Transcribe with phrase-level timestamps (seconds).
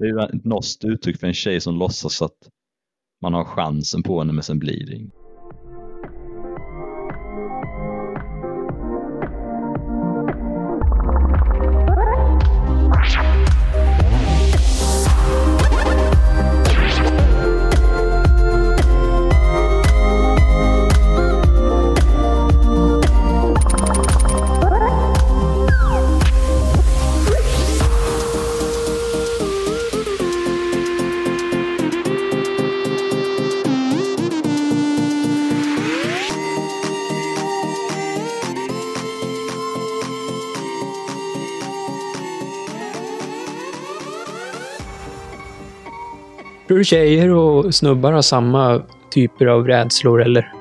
[0.00, 2.48] Det är ju ett norskt uttryck för en tjej som låtsas att
[3.22, 5.19] man har chansen på henne men sen blir det inget.
[46.70, 48.82] Tror du tjejer och snubbar har samma
[49.14, 50.52] typer av rädslor, eller?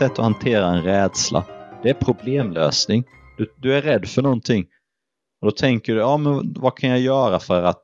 [0.00, 1.44] Sätt att hantera en rädsla.
[1.82, 3.04] Det är problemlösning.
[3.38, 4.66] Du, du är rädd för någonting.
[5.40, 7.82] Och då tänker du, ja men vad kan jag göra för att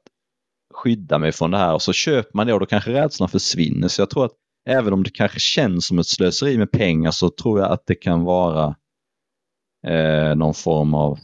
[0.74, 1.74] skydda mig från det här?
[1.74, 3.88] Och så köper man det och då kanske rädslan försvinner.
[3.88, 4.32] Så jag tror att
[4.68, 7.94] även om det kanske känns som ett slöseri med pengar så tror jag att det
[7.94, 8.76] kan vara
[9.86, 11.18] eh, någon form av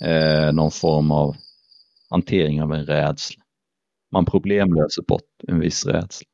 [0.00, 1.36] eh, någon form av
[2.10, 3.43] hantering av en rädsla.
[4.14, 6.26] Man problemlöser bort en viss rädsla.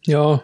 [0.00, 0.38] Ja.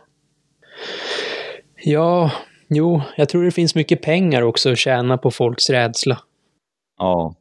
[1.77, 2.33] Ja,
[2.69, 6.19] jo, jag tror det finns mycket pengar också att tjäna på folks rädsla.
[6.99, 7.35] Ja,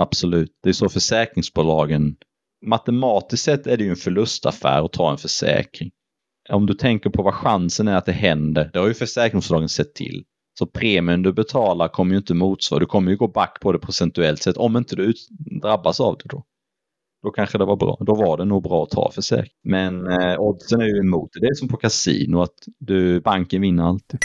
[0.00, 0.52] absolut.
[0.62, 2.16] Det är så försäkringsbolagen...
[2.66, 5.90] Matematiskt sett är det ju en förlustaffär att ta en försäkring.
[6.48, 9.94] Om du tänker på vad chansen är att det händer, det har ju försäkringsbolagen sett
[9.94, 10.24] till.
[10.58, 13.78] Så premien du betalar kommer ju inte motsvara, du kommer ju gå back på det
[13.78, 15.14] procentuellt sett om inte du
[15.62, 16.44] drabbas av det då.
[17.26, 17.96] Då kanske det var bra.
[18.00, 19.52] Då var det nog bra att ta försäkring.
[19.64, 21.40] Men eh, oddsen är ju emot det.
[21.40, 24.20] Det är som på kasino att du, banken vinner alltid.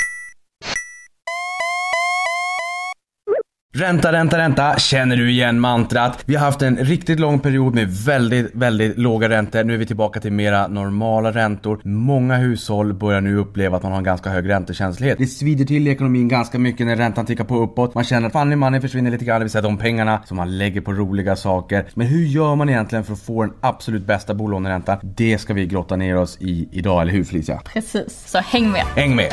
[3.82, 4.80] Ränta, ränta, ränta.
[4.80, 6.24] Känner du igen mantrat?
[6.26, 9.64] Vi har haft en riktigt lång period med väldigt, väldigt låga räntor.
[9.64, 11.82] Nu är vi tillbaka till mera normala räntor.
[11.84, 15.18] Många hushåll börjar nu uppleva att man har en ganska hög räntekänslighet.
[15.18, 17.96] Det svider till i ekonomin ganska mycket när räntan tickar på uppåt.
[17.96, 20.58] Man känner att funny money försvinner lite grann, det vill säga de pengarna som man
[20.58, 21.86] lägger på roliga saker.
[21.94, 24.98] Men hur gör man egentligen för att få den absolut bästa bolåneräntan?
[25.04, 27.62] Det ska vi grotta ner oss i idag, eller hur Felicia?
[27.66, 28.84] Precis, så häng med.
[28.96, 29.32] Häng med!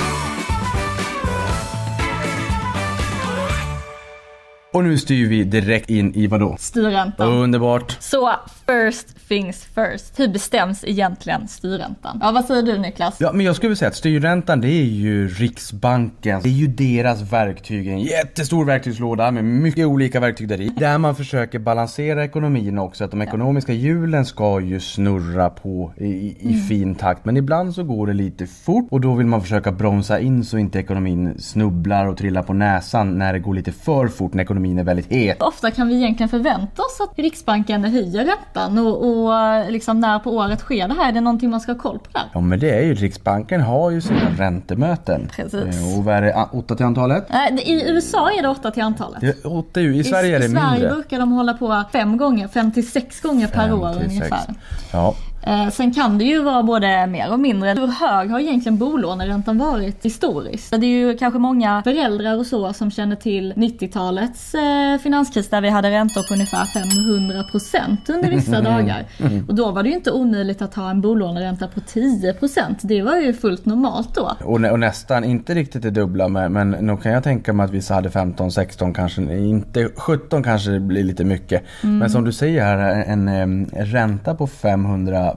[4.78, 6.56] Och nu styr vi direkt in i vadå?
[6.58, 7.28] Styrräntan.
[7.32, 7.96] Underbart.
[8.00, 8.30] Så
[8.66, 10.20] first things first.
[10.20, 12.18] Hur bestäms egentligen styrräntan?
[12.22, 13.16] Ja, vad säger du Niklas?
[13.20, 16.40] Ja, men jag skulle säga att styrräntan det är ju Riksbanken.
[16.42, 17.88] Det är ju deras verktyg.
[17.88, 20.68] En jättestor verktygslåda med mycket olika verktyg där i.
[20.68, 23.04] Där man försöker balansera ekonomin också.
[23.04, 26.60] Att de ekonomiska hjulen ska ju snurra på i, i Mm.
[26.60, 27.24] fin takt.
[27.24, 30.58] Men ibland så går det lite fort och då vill man försöka bromsa in så
[30.58, 34.67] inte ekonomin snubblar och trillar på näsan när det går lite för fort när ekonomin
[34.78, 35.42] är väldigt het.
[35.42, 39.32] Ofta kan vi egentligen förvänta oss att Riksbanken höjer räntan och, och
[39.72, 41.08] liksom när på året sker det här?
[41.08, 42.22] Är det någonting man ska ha koll på där?
[42.34, 45.28] Ja men det är ju Riksbanken har ju sina räntemöten.
[45.36, 45.54] Precis.
[45.54, 46.36] Eh, Och vad är det?
[46.36, 47.28] Ah, Åtta till antalet?
[47.28, 49.20] Det- I USA är det åtta till antalet.
[49.20, 49.80] Det är åtta.
[49.80, 50.88] I Sverige är det I Sverige mindre.
[50.90, 54.06] brukar de hålla på fem gånger, fem till sex gånger per år sex.
[54.10, 54.54] ungefär.
[54.92, 55.14] Ja.
[55.42, 57.68] Eh, sen kan det ju vara både mer och mindre.
[57.68, 60.70] Hur hög har egentligen bolåneräntan varit historiskt?
[60.70, 65.60] Det är ju kanske många föräldrar och så som känner till 90-talets eh, finanskris där
[65.60, 69.04] vi hade räntor på ungefär 500% under vissa dagar.
[69.48, 72.76] Och då var det ju inte omöjligt att ha en bolåneränta på 10%.
[72.82, 74.36] Det var ju fullt normalt då.
[74.44, 77.70] Och, och nästan, inte riktigt det dubbla men, men nog kan jag tänka mig att
[77.70, 81.62] vissa hade 15, 16 kanske, inte 17 kanske det blir lite mycket.
[81.82, 81.98] Mm.
[81.98, 85.27] Men som du säger här, en, em, ränta på 500%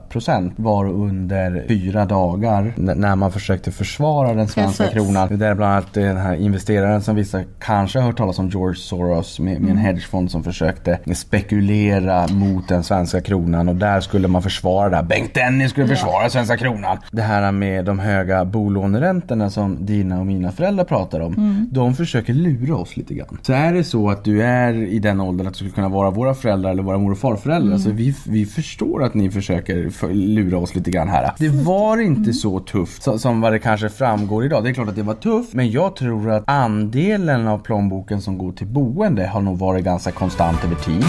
[0.56, 4.94] var under fyra dagar när man försökte försvara den svenska Precis.
[4.98, 5.38] kronan.
[5.38, 8.76] Det är bland annat den här investeraren som vissa kanske har hört talas om, George
[8.76, 9.84] Soros med, med en Mm.
[9.84, 15.02] hedgefond som försökte spekulera mot den svenska kronan och där skulle man försvara det här.
[15.02, 16.96] Bengt Dennis skulle försvara svenska kronan.
[17.10, 21.32] Det här med de höga bolåneräntorna som dina och mina föräldrar pratar om.
[21.34, 21.68] Mm.
[21.70, 23.38] De försöker lura oss lite grann.
[23.42, 26.10] Så är det så att du är i den åldern att du skulle kunna vara
[26.10, 27.66] våra föräldrar eller våra mor och farföräldrar.
[27.70, 27.78] Mm.
[27.78, 31.32] Så vi, vi förstår att ni försöker för, lura oss lite grann här.
[31.38, 34.64] Det var inte så tufft som vad det kanske framgår idag.
[34.64, 38.38] Det är klart att det var tufft, men jag tror att andelen av plånboken som
[38.38, 41.04] går till boende har nog varit ganska konstant över tid.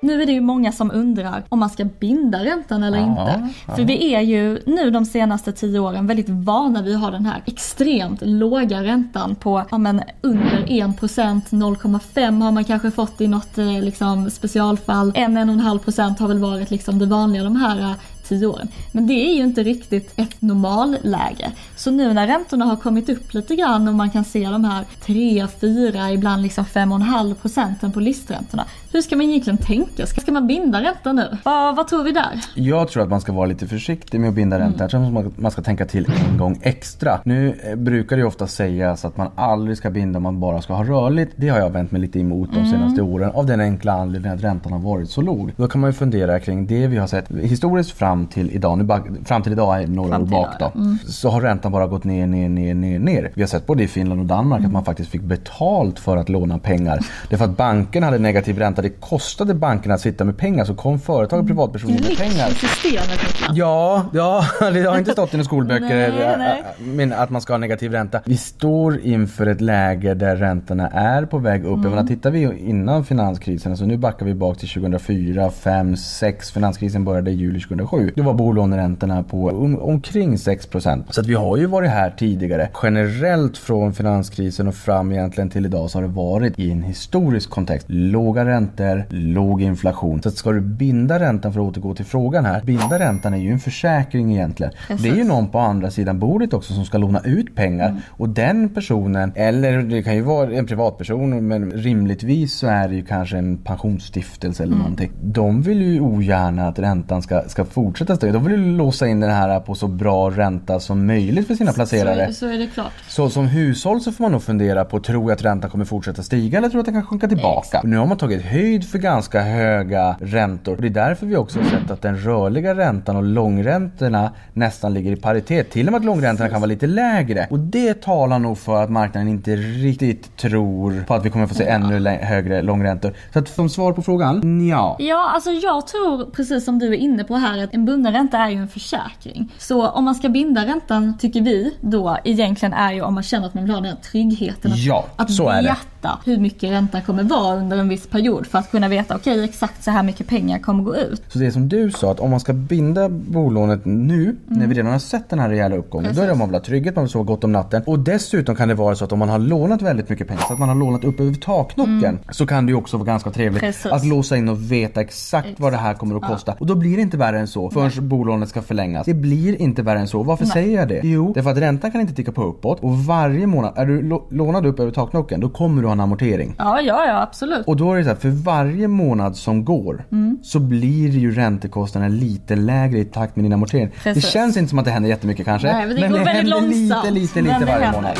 [0.00, 3.48] Nu är det ju många som undrar om man ska binda räntan eller Ja, inte.
[3.66, 3.76] ja.
[3.76, 7.26] För vi är ju nu de senaste tio åren väldigt vana vid att ha den
[7.26, 13.28] här extremt låga räntan på ja, men under 1%, 0,5 har man kanske fått i
[13.28, 15.12] något eh, liksom, specialfall.
[15.12, 17.92] 1-1,5% har väl varit liksom det vanliga de här eh,
[18.28, 18.68] tio åren.
[18.92, 21.52] Men det är ju inte riktigt ett normalläge.
[21.78, 24.84] Så nu när räntorna har kommit upp lite grann och man kan se de här
[25.00, 28.64] 3, 4, ibland liksom 5,5 procenten på listräntorna.
[28.92, 30.06] Hur ska man egentligen tänka?
[30.06, 31.36] Ska ska man binda räntan nu?
[31.44, 32.40] Vad, vad tror vi där?
[32.54, 34.84] Jag tror att man ska vara lite försiktig med att binda ränta.
[34.84, 37.20] Jag tror att man- ska tänka till en gång extra.
[37.24, 40.62] Nu eh, brukar det ju ofta sägas att man aldrig ska binda om man bara
[40.62, 41.32] ska ha rörligt.
[41.36, 44.44] Det har jag vänt mig lite emot de senaste åren av den enkla anledningen att
[44.44, 45.52] räntan har varit så låg.
[45.56, 48.78] Då kan man ju fundera kring det vi har sett historiskt fram till idag.
[48.78, 48.88] Nu
[49.24, 50.72] fram till idag är några år bak då.
[51.06, 53.30] Så har räntan bara gått ner, ner, ner, ner, ner.
[53.34, 56.28] Vi har sett både i Finland och Danmark att man faktiskt fick betalt för att
[56.28, 57.00] låna pengar.
[57.28, 58.82] Det är för att banken hade negativ ränta.
[58.82, 60.64] Det kostade bankerna att sitta med pengar.
[60.64, 62.48] Så kom företag och privatpersoner med pengar.
[62.48, 63.20] systemet.
[63.52, 66.36] Ja, ja, det har inte stått i några skolböcker Nej,
[66.78, 67.04] nej.
[67.04, 68.20] äh, äh, att man ska ha negativ ränta.
[68.24, 71.78] Vi står inför ett läge där räntorna är på väg upp.
[71.82, 76.50] Jag menar, tittar vi innan finanskrisen, alltså nu backar vi bak till 2004, 5, 6.
[76.50, 78.12] Finanskrisen började i juli 2007.
[78.16, 81.04] Då var bolåneräntorna på om, omkring 6%.
[81.10, 82.68] Så att vi har ju varit här tidigare.
[82.82, 87.50] Generellt från finanskrisen och fram egentligen till idag så har det varit i en historisk
[87.50, 87.86] kontext.
[87.90, 90.22] Låga räntor, låg inflation.
[90.22, 92.62] Så ska du binda räntan för att återgå till frågan här.
[92.62, 94.72] Binda räntan är ju en försäkring egentligen.
[95.02, 98.00] Det är ju någon på andra sidan bordet också som ska låna ut pengar.
[98.08, 102.94] Och den personen, eller det kan ju vara en privatperson men rimligtvis så är det
[102.94, 105.10] ju kanske en pensionsstiftelse eller någonting.
[105.22, 108.32] De vill ju ogärna att räntan ska, ska fortsätta stiga.
[108.32, 111.72] De vill ju låsa in den här på så bra ränta som möjligt för sina
[111.72, 112.26] placerare.
[112.26, 112.92] Så, så är det klart.
[113.08, 116.22] Så som hushåll så får man nog fundera på, tror jag att räntan kommer fortsätta
[116.22, 117.80] stiga eller tror jag att den kan sjunka tillbaka?
[117.84, 120.74] Nu har man tagit höjd för ganska höga räntor.
[120.76, 124.94] Och det är därför vi också har sett att den rörliga räntan och långräntorna nästan
[124.94, 125.70] ligger i paritet.
[125.70, 127.46] Till och med att långräntorna kan vara lite lägre.
[127.50, 131.54] Och det talar nog för att marknaden inte riktigt tror på att vi kommer få
[131.54, 133.12] se ännu lä- högre långräntor.
[133.32, 134.96] Så att som svar på frågan, ja.
[134.98, 138.38] Ja, alltså jag tror precis som du är inne på här att en bunden ränta
[138.38, 139.52] är ju en försäkring.
[139.58, 143.46] Så om man ska binda räntan tycker vi då egentligen är ju om man känner
[143.46, 144.72] att man vill ha den här tryggheten.
[144.72, 145.76] Att, Ja, att så är det.
[145.98, 149.44] Veta hur mycket räntan kommer vara under en viss period för att kunna veta okej
[149.44, 151.22] exakt så här mycket pengar kommer gå ut.
[151.28, 154.92] Så det som du sa, att om man ska binda bolånet nu, när vi redan
[154.92, 157.04] har sett den här rejäla uppgången, då är det om man vill ha trygghet, man
[157.04, 157.82] vill sova gott om natten.
[157.86, 160.52] Och dessutom kan det vara så att om man har lånat väldigt mycket pengar, så
[160.52, 163.60] att man har lånat upp över taknocken, så kan det ju också vara ganska trevligt
[163.60, 163.92] Precis.
[163.92, 166.54] att låsa in och veta exakt vad det här kommer att kosta.
[166.58, 169.06] Och då blir det inte värre än så förrän bolånet ska förlängas.
[169.06, 170.22] Det blir inte värre än så.
[170.22, 171.00] Varför säger jag det?
[171.04, 174.22] Jo, därför att räntan kan inte ticka på uppåt och varje månad, är du lå-
[174.30, 176.54] lånad upp över taknocken, då kommer du ha en amortering.
[176.58, 177.66] Ja, ja, ja absolut.
[177.66, 180.38] Och då är det så här, för varje månad som går Mm.
[180.42, 183.90] så blir ju räntekostnaderna lite lägre i takt med din amortering.
[184.02, 184.24] Precis.
[184.24, 185.72] Det känns inte som att det händer jättemycket kanske.
[185.72, 187.04] Nej, men det går väldigt händer långsamt.
[187.04, 188.16] lite, lite, Men lite det varje månad.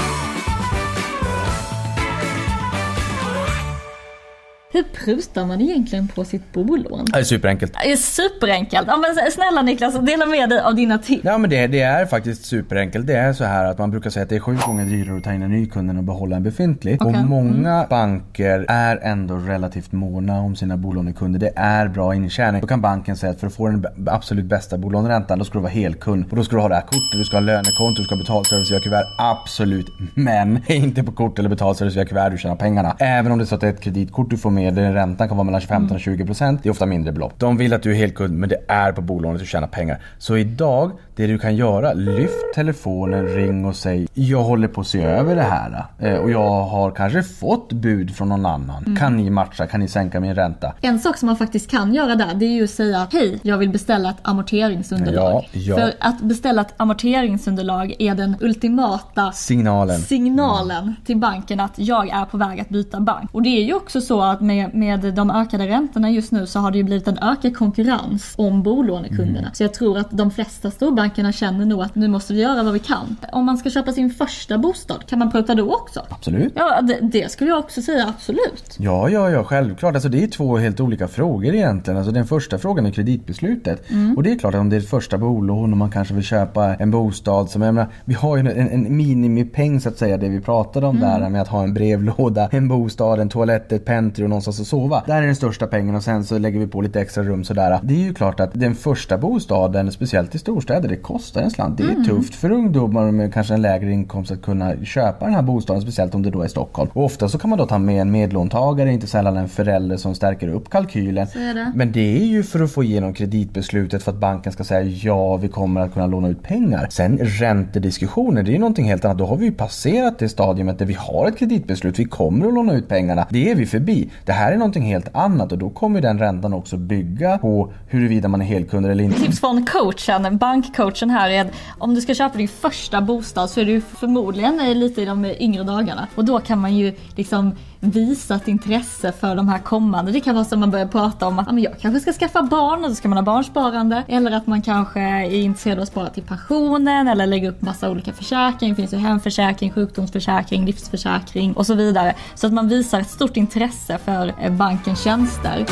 [4.70, 7.04] Hur prutar man egentligen på sitt bolån?
[7.12, 7.72] Det är superenkelt.
[7.82, 8.88] Det är superenkelt.
[8.88, 11.24] Ja, men snälla Niklas, dela med dig av dina tips.
[11.24, 13.06] Ja men det, det är faktiskt superenkelt.
[13.06, 15.24] Det är så här att man brukar säga att det är sju gånger dyrare att
[15.24, 17.02] ta in en ny kund än att behålla en befintlig.
[17.02, 17.20] Okej.
[17.20, 21.40] Och många banker är ändå relativt måna om sina bolånekunder.
[21.40, 22.60] Det är bra intjäning.
[22.60, 25.62] Då kan banken säga att för att få den absolut bästa bolåneräntan då ska du
[25.62, 26.24] vara helkund.
[26.30, 28.22] Och då ska du ha det här kortet, du ska ha lönekonto, du ska ha
[28.22, 29.06] betalservice via kuvert.
[29.18, 29.86] Absolut.
[30.14, 32.96] Men inte på kort eller betalservice via kuvert du tjänar pengarna.
[32.98, 35.28] Även om det är så att det är ett kreditkort du får med där räntan
[35.28, 36.62] kan vara mellan 15 och 20 procent.
[36.62, 37.32] Det är ofta mindre belopp.
[37.38, 39.98] De vill att du är helkund men det är på bolånet du tjänar pengar.
[40.18, 44.86] Så idag, det du kan göra, lyft telefonen, ring och säg jag håller på att
[44.86, 45.84] se över det här.
[45.98, 48.96] eh, Och jag har kanske fått bud från någon annan.
[49.00, 49.66] Kan ni matcha?
[49.66, 50.72] Kan ni sänka min ränta?
[50.80, 53.58] En sak som man faktiskt kan göra där, det är ju att säga hej, jag
[53.58, 55.48] vill beställa ett amorteringsunderlag.
[55.52, 55.76] Ja, ja.
[55.76, 60.00] För att beställa ett amorteringsunderlag är den ultimata Signalen.
[60.00, 63.30] signalen till banken att jag är på väg att byta bank.
[63.32, 66.58] Och det är ju också så att med, med de ökade räntorna just nu så
[66.58, 69.38] har det ju blivit en ökad konkurrens om bolånekunderna.
[69.38, 69.50] Mm.
[69.52, 72.72] Så jag tror att de flesta storbankerna känner nog att nu måste vi göra vad
[72.72, 73.16] vi kan.
[73.32, 76.06] Om man ska köpa sin första bostad, kan man pruta då också?
[76.08, 76.52] Absolut.
[76.56, 78.76] Ja, det, det skulle jag också säga absolut.
[78.78, 79.94] Ja, ja, ja, självklart.
[79.94, 81.98] Alltså det är två helt olika frågor egentligen.
[81.98, 83.84] Alltså den första frågan är kreditbeslutet.
[84.16, 86.24] Och det är klart att om det är ett första bolån och man kanske vill
[86.24, 90.16] köpa en bostad som, jag menar, vi har ju en, en minimipeng så att säga,
[90.16, 93.84] det vi pratade om där med att ha en brevlåda, en bostad, en toalett, ett
[93.84, 95.02] pentry och någonstans att sova.
[95.06, 97.80] Där är den största pengen och sen så lägger vi på lite extra rum sådär.
[97.82, 101.78] Det är ju klart att den första bostaden, speciellt i storstäder, det kostar en slant.
[101.78, 102.04] Det är mm.
[102.04, 106.14] tufft för ungdomar med kanske en lägre inkomst att kunna köpa den här bostaden, speciellt
[106.14, 106.90] om det då är Stockholm.
[106.92, 110.14] Och ofta så kan man då ta med en medlåntagare, inte sällan en förälder som
[110.14, 111.26] stärker upp kalkylen.
[111.32, 111.72] Det.
[111.74, 115.36] Men det är ju för att få igenom kreditbeslutet för att banken ska säga ja,
[115.36, 116.86] vi kommer att kunna låna ut pengar.
[116.90, 119.18] Sen räntediskussioner, det är ju någonting helt annat.
[119.18, 121.98] Då har vi ju passerat det stadiumet där vi har ett kreditbeslut.
[121.98, 123.26] Vi kommer att låna ut pengarna.
[123.30, 124.10] Det är vi förbi.
[124.28, 128.28] Det här är någonting helt annat och då kommer den räntan också bygga på huruvida
[128.28, 129.20] man är helkund eller inte.
[129.20, 133.60] Tips från coachen, bankcoachen här är att om du ska köpa din första bostad så
[133.60, 136.08] är du förmodligen eh, lite i de yngre dagarna.
[136.14, 140.12] Och då kan man ju liksom visat intresse för de här kommande.
[140.12, 142.42] Det kan vara som man börjar prata om att ja, men jag kanske ska skaffa
[142.42, 144.04] barn och då ska man ha barnsparande.
[144.08, 147.90] Eller att man kanske är intresserad av att spara till pensionen eller lägga upp massa
[147.90, 148.74] olika försäkringar.
[148.74, 152.14] Det finns ju hemförsäkring, sjukdomsförsäkring, livsförsäkring och så vidare.
[152.34, 155.66] Så att man visar ett stort intresse för eh, bankens tjänster.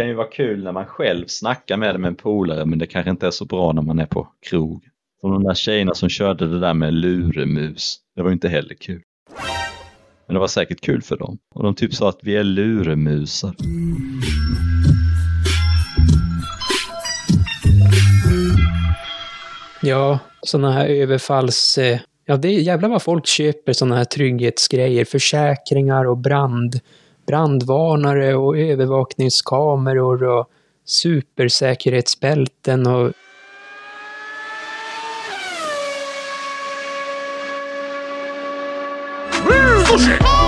[0.00, 2.86] Kan ju vara kul när man själv snackar med det med en polare men det
[2.86, 4.84] kanske inte är så bra när man är på krog.
[5.20, 7.98] Som de där tjejerna som körde det där med luremus.
[8.16, 9.02] Det var ju inte heller kul.
[10.26, 11.38] Men det var säkert kul för dem.
[11.54, 13.54] Och de typ sa att vi är luremusar.
[19.82, 21.78] Ja, sådana här överfalls...
[21.78, 25.04] Eh, ja, det är jävlar vad folk köper sådana här trygghetsgrejer.
[25.04, 26.80] Försäkringar och brand
[27.30, 30.50] brandvarnare och övervakningskameror och
[30.84, 33.12] supersäkerhetsbälten och
[39.40, 40.39] mm,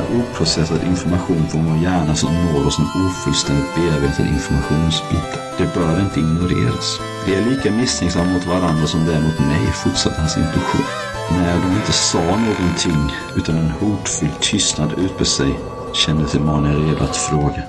[0.00, 5.28] oprocessad information från vår hjärna som når oss som ofullständigt bearbetad informationsbit.
[5.58, 7.00] Det bör inte ignoreras.
[7.26, 10.86] Vi är lika misstänksamma mot varandra som det är mot mig, fortsatte hans intuition.
[11.30, 15.58] När de inte sa någonting utan en hotfylld tystnad utbröt sig
[15.94, 17.62] kände sig Emanuel redo att fråga.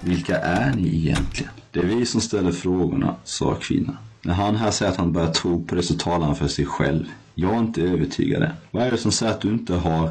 [0.00, 1.52] Vilka är ni egentligen?
[1.70, 3.96] Det är vi som ställer frågorna, sa kvinnan.
[4.22, 6.66] När han här säger att han börjar tro på det så talar han för sig
[6.66, 7.04] själv.
[7.34, 8.50] Jag är inte övertygad.
[8.70, 10.10] Vad är det som säger att du inte har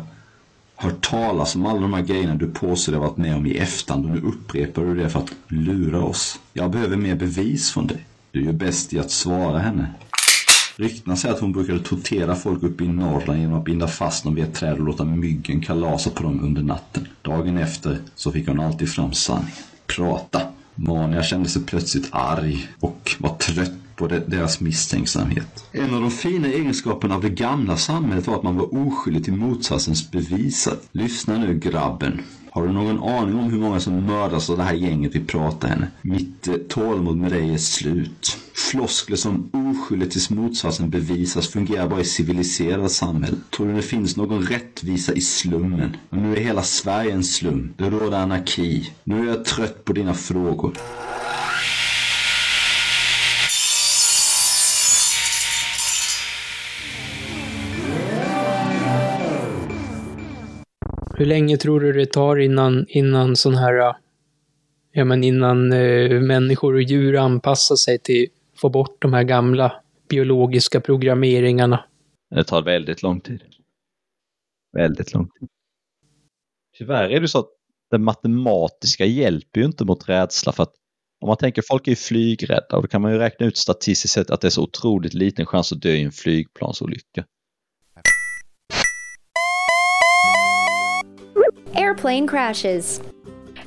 [0.82, 4.06] hört talas om alla de här grejerna du påstår dig varit med om i efterhand
[4.06, 6.40] och nu upprepar du det för att lura oss.
[6.54, 8.06] Jag behöver mer bevis från dig.
[8.32, 9.88] Du gör bäst i att svara henne.
[10.76, 14.36] Ryktena säger att hon brukade tortera folk uppe i Norrland genom att binda fast dem
[14.36, 17.08] vid ett träd och låta myggen kalasa på dem under natten.
[17.22, 19.52] Dagen efter så fick hon alltid fram sanningen.
[19.96, 20.42] Prata.
[20.76, 25.66] Mania kände sig plötsligt arg och var trött på deras misstänksamhet.
[25.72, 29.34] En av de fina egenskaperna av det gamla samhället var att man var oskyldig till
[29.34, 30.78] motsatsens bevisad.
[30.92, 32.22] Lyssna nu grabben.
[32.52, 35.68] Har du någon aning om hur många som mördas av det här gänget vi pratar
[35.68, 35.88] henne?
[36.02, 38.38] Mitt eh, tålamod med dig är slut.
[38.54, 43.44] Floskler som oskyldig tills motsatsen bevisas fungerar bara i civiliserade samhällen.
[43.56, 45.98] Tror du det finns någon rättvisa i slummen?
[46.10, 47.74] Och nu är hela Sverige en slum.
[47.78, 48.94] Det råder anarki.
[49.04, 50.78] Nu är jag trött på dina frågor.
[61.22, 63.96] Hur länge tror du det tar innan, innan sån här, äh,
[64.92, 69.24] ja men innan eh, människor och djur anpassar sig till att få bort de här
[69.24, 71.86] gamla biologiska programmeringarna?
[72.30, 73.42] Det tar väldigt lång tid.
[74.74, 75.50] Väldigt lång tid.
[76.78, 77.50] Tyvärr är det så att
[77.92, 80.74] det matematiska hjälper ju inte mot rädsla för att
[81.22, 84.14] om man tänker folk är ju flygrädda och då kan man ju räkna ut statistiskt
[84.14, 87.26] sett att det är så otroligt liten chans att dö i en flygplansolycka.
[92.02, 93.00] Airplane crashes.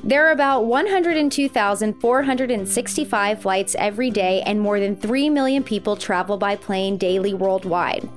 [0.02, 6.56] There are about 102,465 flights every day, and more than 3 million people travel by
[6.56, 8.08] plane daily worldwide.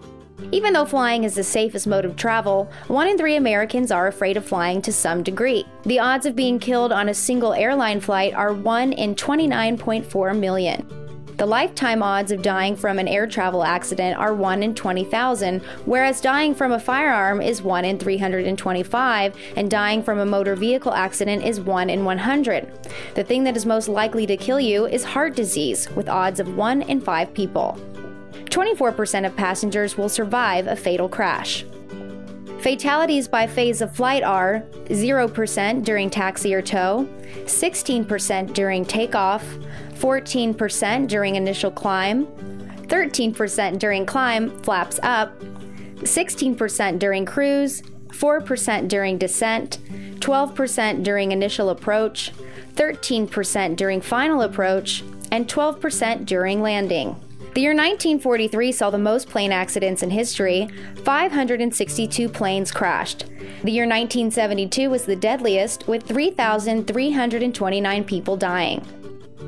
[0.52, 4.38] Even though flying is the safest mode of travel, one in three Americans are afraid
[4.38, 5.64] of flying to some degree.
[5.84, 11.07] The odds of being killed on a single airline flight are 1 in 29.4 million.
[11.38, 16.20] The lifetime odds of dying from an air travel accident are 1 in 20,000, whereas
[16.20, 21.44] dying from a firearm is 1 in 325, and dying from a motor vehicle accident
[21.44, 22.90] is 1 in 100.
[23.14, 26.58] The thing that is most likely to kill you is heart disease, with odds of
[26.58, 27.80] 1 in 5 people.
[28.46, 31.64] 24% of passengers will survive a fatal crash.
[32.62, 37.08] Fatalities by phase of flight are 0% during taxi or tow,
[37.46, 39.46] 16% during takeoff,
[39.98, 42.28] 14% during initial climb,
[42.88, 45.38] 13% during climb, flaps up,
[46.00, 49.80] 16% during cruise, 4% during descent,
[50.20, 52.32] 12% during initial approach,
[52.76, 57.16] 13% during final approach, and 12% during landing.
[57.54, 60.70] The year 1943 saw the most plane accidents in history
[61.04, 63.26] 562 planes crashed.
[63.64, 68.86] The year 1972 was the deadliest, with 3,329 people dying.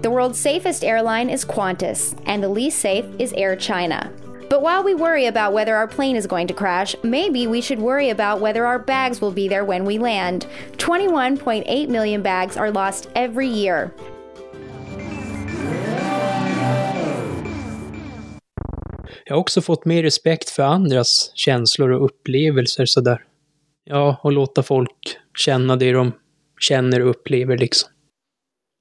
[0.02, 4.10] The world's safest airline is Qantas, and the least safe is Air China.
[4.50, 7.80] But while we worry about whether our plane is going to crash, maybe we should
[7.80, 10.48] worry about whether our bags will be there when we land.
[10.78, 13.92] 21.8 million bags are lost every year.
[19.26, 23.24] Jag har också fått mer respekt för andras känslor och upplevelser sådär.
[23.84, 26.12] Ja, och låta folk känna det de
[26.60, 27.90] känner och upplever liksom.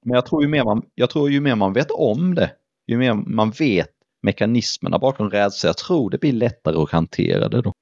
[0.09, 2.51] Men jag tror ju mer man, jag tror ju mer man vet om det,
[2.87, 3.89] ju mer man vet
[4.21, 7.73] mekanismerna bakom rädsla, jag tror det blir lättare att hantera det då.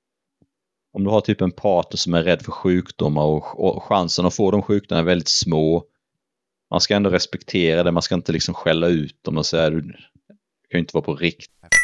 [0.94, 4.36] Om du har typ en partner som är rädd för sjukdomar och, och chansen att
[4.36, 5.84] få de sjukdomarna är väldigt små.
[6.70, 9.82] Man ska ändå respektera det, man ska inte liksom skälla ut dem och säga du
[9.82, 9.98] kan
[10.72, 11.77] ju inte vara på riktigt.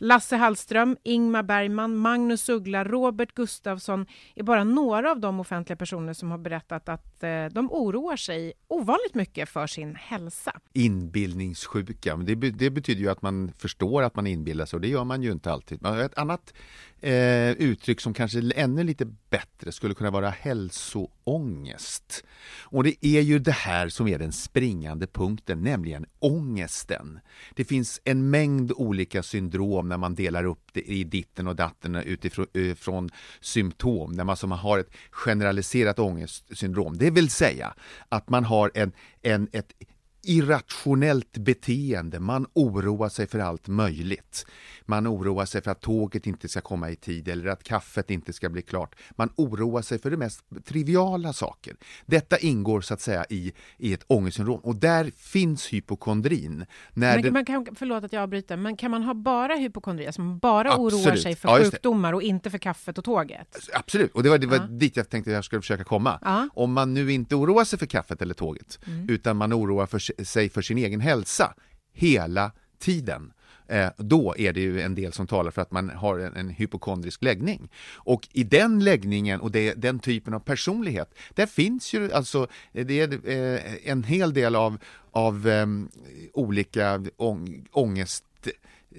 [0.00, 6.12] Lasse Hallström, Ingmar Bergman, Magnus Uggla, Robert Gustafsson är bara några av de offentliga personer
[6.12, 10.60] som har berättat att eh, de oroar sig ovanligt mycket för sin hälsa.
[10.72, 15.04] Inbildningssjuka, det, det betyder ju att man förstår att man inbillar sig och det gör
[15.04, 15.86] man ju inte alltid.
[15.86, 16.54] Ett annat
[17.00, 22.24] eh, uttryck som kanske ännu lite bättre skulle kunna vara hälsoångest.
[22.60, 27.20] Och det är ju det här som är den springande punkten, nämligen ångesten.
[27.54, 31.94] Det finns en mängd olika syndrom när man delar upp det i ditten och datten
[31.94, 36.98] utifrån från symptom, när man som har ett generaliserat ångestsyndrom.
[36.98, 37.74] Det vill säga
[38.08, 39.72] att man har en, en, ett
[40.28, 42.20] irrationellt beteende.
[42.20, 44.46] Man oroar sig för allt möjligt.
[44.86, 48.32] Man oroar sig för att tåget inte ska komma i tid eller att kaffet inte
[48.32, 48.96] ska bli klart.
[49.10, 51.76] Man oroar sig för de mest triviala saker.
[52.06, 56.66] Detta ingår så att säga i, i ett ångestsyndrom och där finns hypokondrin.
[56.92, 57.32] När men, den...
[57.32, 60.72] man kan, förlåt att jag avbryter, men kan man ha bara hypokondri, alltså man bara
[60.72, 61.06] Absolut.
[61.06, 63.68] oroar sig för ja, sjukdomar och inte för kaffet och tåget?
[63.72, 64.62] Absolut, och det var, det var ja.
[64.62, 66.18] dit jag tänkte att jag skulle försöka komma.
[66.22, 66.48] Ja.
[66.54, 69.08] Om man nu inte oroar sig för kaffet eller tåget, mm.
[69.08, 71.54] utan man oroar för, sig sig för sin egen hälsa
[71.92, 73.32] hela tiden,
[73.68, 76.48] Eh, då är det ju en del som talar för att man har en, en
[76.48, 77.68] hypokondrisk läggning.
[77.94, 83.00] Och i den läggningen och det, den typen av personlighet, där finns ju alltså det
[83.00, 84.78] är, eh, en hel del av,
[85.10, 85.88] av um,
[86.32, 88.24] olika ång, ångest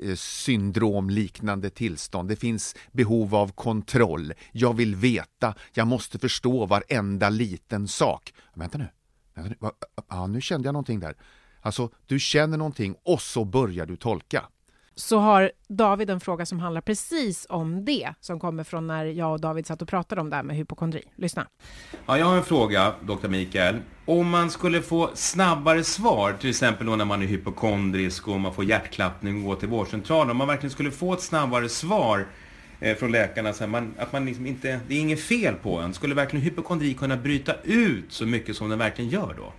[0.02, 2.30] eh, syndromliknande tillstånd.
[2.30, 4.34] Det finns behov av kontroll.
[4.52, 8.34] Jag vill veta, jag måste förstå varenda liten sak.
[8.54, 8.88] Vänta nu.
[10.10, 11.16] Ja, nu kände jag någonting där.
[11.62, 14.44] Alltså, du känner någonting och så börjar du tolka
[15.00, 19.32] så har David en fråga som handlar precis om det, som kommer från när jag
[19.32, 21.04] och David satt och pratade om det här med hypokondri.
[21.16, 21.48] Lyssna.
[22.06, 23.28] Ja, jag har en fråga, Dr.
[23.28, 23.80] Mikael.
[24.06, 28.64] Om man skulle få snabbare svar, till exempel när man är hypokondrisk och man får
[28.64, 32.28] hjärtklappning och går till vårdcentralen, om man verkligen skulle få ett snabbare svar
[32.82, 35.94] Eh, från läkarna, så man, att man liksom inte, det är inget fel på en,
[35.94, 39.54] skulle verkligen hypokondri kunna bryta ut så mycket som den verkligen gör då?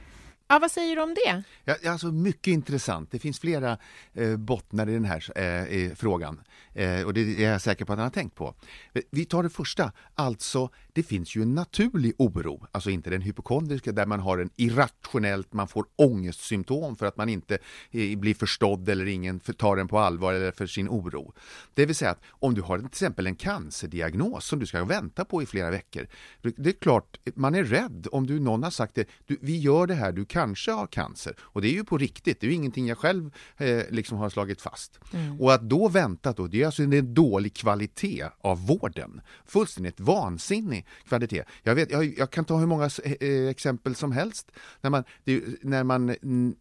[0.50, 1.42] Ja, vad säger du om det?
[1.64, 3.10] Ja, alltså mycket intressant.
[3.10, 3.78] Det finns flera
[4.14, 6.40] eh, bottnar i den här eh, frågan
[6.74, 8.54] eh, och det är jag säker på att han har tänkt på.
[8.92, 13.22] Eh, vi tar det första, alltså det finns ju en naturlig oro, alltså inte den
[13.22, 17.58] hypokondriska där man har en irrationellt, man får ångestsymptom för att man inte
[17.90, 21.32] eh, blir förstådd eller ingen tar den på allvar eller för sin oro.
[21.74, 25.24] Det vill säga att om du har till exempel en cancerdiagnos som du ska vänta
[25.24, 26.06] på i flera veckor,
[26.42, 29.86] det är klart man är rädd om du, någon har sagt det, du, vi gör
[29.86, 32.54] det här, du kanske har cancer och det är ju på riktigt, det är ju
[32.54, 35.00] ingenting jag själv eh, liksom har slagit fast.
[35.12, 35.40] Mm.
[35.40, 40.86] Och att då vänta då, det är alltså en dålig kvalitet av vården, fullständigt vansinnig
[41.08, 41.44] kvalitet.
[41.62, 45.44] Jag, vet, jag, jag kan ta hur många eh, exempel som helst när, man, det,
[45.62, 46.16] när, man,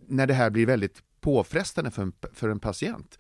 [0.08, 3.20] när det här blir väldigt påfrestande för en, för en patient.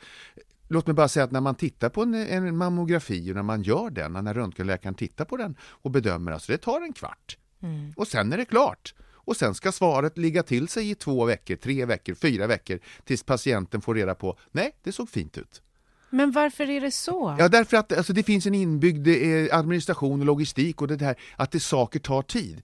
[0.67, 3.61] Låt mig bara säga att när man tittar på en, en mammografi och när man
[3.63, 7.37] gör den, när röntgenläkaren tittar på den och bedömer, alltså det tar en kvart.
[7.61, 7.93] Mm.
[7.95, 8.93] Och sen är det klart.
[9.29, 13.23] Och sen ska svaret ligga till sig i två veckor, tre veckor, fyra veckor tills
[13.23, 15.61] patienten får reda på, nej, det såg fint ut.
[16.09, 17.35] Men varför är det så?
[17.39, 21.15] Ja, därför att alltså, det finns en inbyggd eh, administration och logistik och det här
[21.35, 22.61] att det saker tar tid.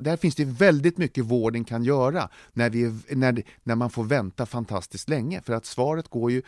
[0.00, 4.46] Där finns det väldigt mycket vården kan göra när, vi, när, när man får vänta
[4.46, 5.40] fantastiskt länge.
[5.40, 6.42] För att svaret går ju,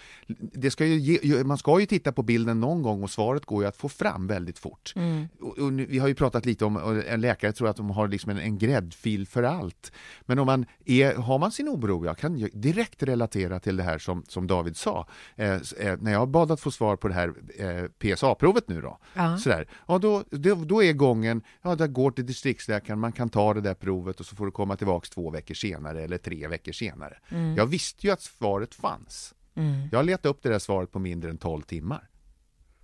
[0.53, 3.63] det ska ju ge, man ska ju titta på bilden någon gång och svaret går
[3.63, 4.93] ju att få fram väldigt fort.
[4.97, 5.29] Mm.
[5.41, 8.09] Och, och nu, vi har ju pratat lite om, en läkare tror att de har
[8.09, 9.93] liksom en, en gräddfil för allt.
[10.21, 13.99] Men om man är, har man sin oro, jag kan direkt relatera till det här
[13.99, 15.07] som, som David sa.
[15.37, 18.99] Eh, eh, när jag bad att få svar på det här eh, PSA-provet nu då,
[19.15, 19.39] Ja.
[19.39, 23.55] sådär, ja, då, då, då är gången, ja, där går till distriktsläkaren, man kan ta
[23.55, 26.73] det där provet och så får du komma tillbaks två veckor senare eller tre veckor
[26.73, 27.19] senare.
[27.29, 27.55] Mm.
[27.57, 29.35] Jag visste ju att svaret fanns.
[29.55, 29.89] Mm.
[29.93, 32.09] Jag letade upp det där svaret på mindre än 12 timmar.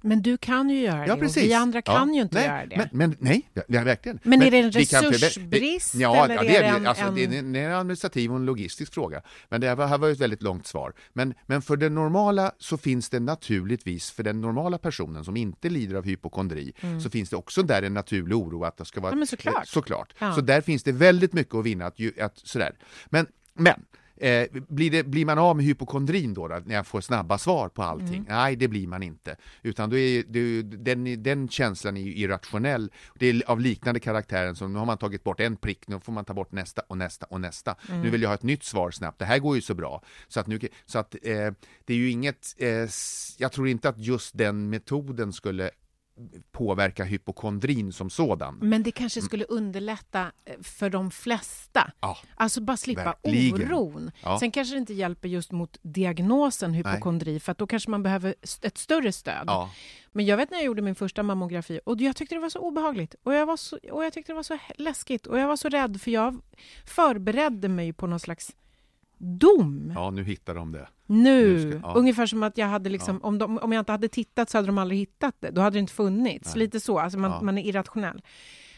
[0.07, 1.37] Men du kan ju göra Ja, det precis.
[1.37, 2.77] och vi andra kan Ja, ju inte nej, göra det.
[2.77, 4.19] Men, men nej, ja, verkligen.
[4.23, 6.87] Men är det en vi kan- resursbrist, Ja, eller är det är det en-.
[6.87, 7.15] Alltså, en-
[7.53, 9.23] det är en, administrativ och en logistisk fråga.
[9.49, 10.93] Men det här var ett väldigt långt svar.
[11.13, 15.69] Men, men för det normala så finns det naturligtvis, för den normala personen som inte
[15.69, 17.01] lider av hypokondri, Mm.
[17.01, 19.13] så finns det också där en naturlig oro att det ska vara...
[19.13, 19.67] Ja, men såklart.
[19.69, 20.15] såklart.
[20.35, 21.87] Så där finns det väldigt mycket att vinna.
[21.87, 22.73] Att, att, sådär.
[23.07, 23.81] Men, men
[24.17, 27.69] Eh, blir, det, blir man av med hypokondrin då, då när jag får snabba svar
[27.69, 28.15] på allting?
[28.15, 28.27] Mm.
[28.29, 29.37] Nej, det blir man inte.
[29.63, 32.93] Utan då är, det, den, den känslan är ju irrationell.
[33.15, 36.13] Det är av liknande karaktär som nu har man tagit bort en prick, nu får
[36.13, 37.77] man ta bort nästa och nästa och nästa.
[37.89, 38.03] Mm.
[38.03, 39.19] Nu vill jag ha ett nytt svar snabbt.
[39.19, 40.03] Det här går ju så bra.
[40.29, 41.53] Så att, nu, så att eh,
[41.85, 42.89] det är ju inget, eh,
[43.39, 45.71] jag tror inte att just den metoden skulle
[46.53, 48.59] påverka hypokondrin som sådan.
[48.63, 51.91] Men det kanske skulle underlätta eh, för de flesta.
[52.01, 53.73] Ja, Alltså bara slippa verkligen.
[53.73, 54.11] oron.
[54.23, 54.39] Ja.
[54.39, 58.35] Sen kanske det inte hjälper just mot diagnosen hypokondri för att då kanske man behöver
[58.63, 59.45] ett större stöd.
[59.47, 59.71] Ja.
[60.13, 62.59] Men jag vet när jag gjorde min första mammografi och jag tyckte det var så
[62.59, 65.57] obehagligt och jag, var så, och jag tyckte det var så läskigt och jag var
[65.57, 66.41] så rädd för jag
[66.85, 68.51] förberedde mig på någon slags
[69.19, 69.93] dom.
[69.95, 70.89] ja, nu hittar de det.
[71.07, 71.95] Nu, Nu ska- ja.
[71.95, 74.67] ungefär som att jag hade liksom, om, de, om jag inte hade tittat så hade
[74.67, 75.51] de aldrig hittat det.
[75.51, 76.55] Då hade det inte funnits.
[76.55, 76.59] Nej.
[76.65, 77.43] Lite så, alltså man, Ja.
[77.43, 78.23] man är irrationell.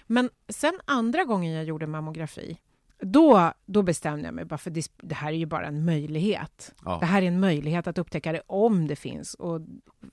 [0.06, 2.58] Men sen andra gången jag gjorde mammografi,
[3.00, 6.74] då, då bestämde jag mig bara för det, det här är ju bara en möjlighet.
[6.84, 6.98] Ja.
[7.00, 9.60] Det här är en möjlighet att upptäcka det om det finns och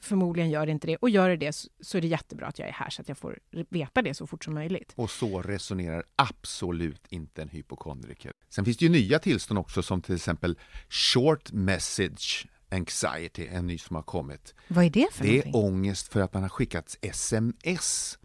[0.01, 0.95] förmodligen gör det inte det.
[0.95, 3.07] Och gör det det så, så är det jättebra att jag är här så att
[3.09, 4.93] jag får veta det så fort som möjligt.
[4.95, 8.31] Och så resonerar absolut inte en hypokondriker.
[8.49, 13.77] Sen finns det ju nya tillstånd också som till exempel short message anxiety, en ny
[13.77, 14.53] som har kommit.
[14.67, 15.55] Vad är det för Det är någonting?
[15.55, 18.17] ångest för att man har skickat sms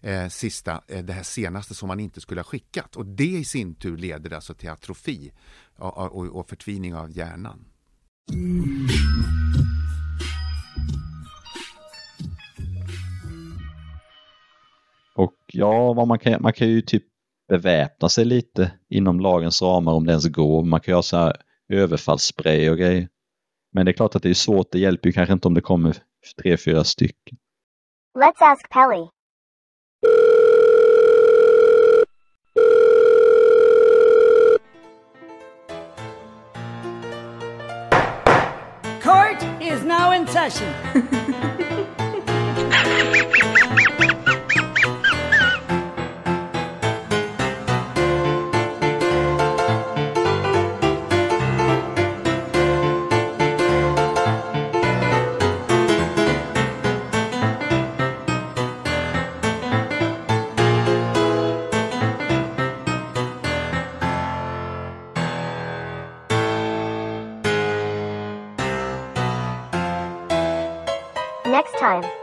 [0.00, 2.96] eh, sista, eh, det här senaste som man inte skulle ha skickat.
[2.96, 5.32] Och det i sin tur leder alltså till atrofi
[5.76, 7.64] och, och, och förtvining av hjärnan.
[15.16, 17.04] Och ja, vad man, kan, man kan ju typ
[17.48, 20.64] beväpna sig lite inom lagens ramar om det ens går.
[20.64, 21.36] Man kan ha så här
[21.68, 23.08] överfallsspray och grejer.
[23.72, 24.72] Men det är klart att det är svårt.
[24.72, 25.96] Det hjälper ju kanske inte om det kommer
[26.42, 27.38] tre, fyra stycken.
[28.18, 29.06] Let's ask Pelly.
[40.32, 40.62] 这是
[71.80, 72.19] time